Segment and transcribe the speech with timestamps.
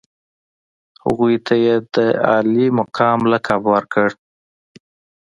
[1.03, 1.95] هغوی ته یې د
[2.27, 4.09] عالي مقام لقب ورکړ.